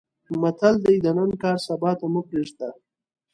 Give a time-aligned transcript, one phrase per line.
[0.41, 2.69] متل دی: د نن کار سبا ته مې پرېږده.